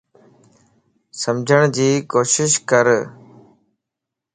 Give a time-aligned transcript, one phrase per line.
[1.21, 2.87] سمجھڙ جي ڪوشش ڪر